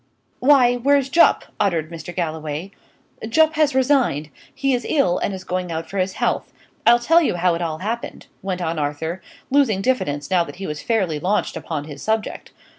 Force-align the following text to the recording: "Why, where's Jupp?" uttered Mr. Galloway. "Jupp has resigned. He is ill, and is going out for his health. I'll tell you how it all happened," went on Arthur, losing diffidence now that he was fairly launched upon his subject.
"Why, 0.39 0.77
where's 0.77 1.09
Jupp?" 1.09 1.45
uttered 1.59 1.91
Mr. 1.91 2.15
Galloway. 2.15 2.71
"Jupp 3.29 3.53
has 3.53 3.75
resigned. 3.75 4.31
He 4.51 4.73
is 4.73 4.83
ill, 4.89 5.19
and 5.19 5.31
is 5.31 5.43
going 5.43 5.71
out 5.71 5.87
for 5.87 5.99
his 5.99 6.13
health. 6.13 6.51
I'll 6.87 6.97
tell 6.97 7.21
you 7.21 7.35
how 7.35 7.53
it 7.53 7.61
all 7.61 7.77
happened," 7.77 8.25
went 8.41 8.63
on 8.63 8.79
Arthur, 8.79 9.21
losing 9.51 9.79
diffidence 9.79 10.31
now 10.31 10.43
that 10.45 10.55
he 10.55 10.65
was 10.65 10.81
fairly 10.81 11.19
launched 11.19 11.55
upon 11.55 11.83
his 11.83 12.01
subject. 12.01 12.49